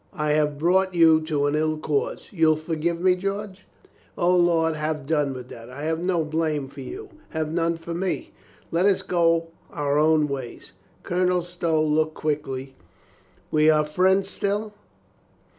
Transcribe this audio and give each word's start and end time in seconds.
I 0.13 0.31
have 0.31 0.57
brought 0.57 0.95
you 0.95 1.21
to 1.27 1.45
an 1.45 1.53
ill 1.53 1.77
cause. 1.77 2.29
You'll 2.33 2.55
forgive 2.55 2.99
me, 2.99 3.13
George?" 3.13 3.67
"O, 4.17 4.35
lud, 4.35 4.75
have 4.75 5.05
done 5.05 5.31
with 5.35 5.49
that. 5.49 5.69
I 5.69 5.83
have 5.83 5.99
no 5.99 6.23
blame 6.25 6.65
for 6.65 6.81
you. 6.81 7.09
Have 7.29 7.51
none 7.53 7.77
for 7.77 7.93
me. 7.93 8.31
Let 8.71 8.87
us 8.87 9.03
go 9.03 9.49
our 9.71 9.99
own 9.99 10.27
ways." 10.27 10.71
Colonel 11.03 11.43
Stow 11.43 11.83
looked 11.83 12.15
up 12.17 12.23
quickly. 12.23 12.73
"We 13.51 13.69
are 13.69 13.85
friends 13.85 14.27
still?" 14.27 14.73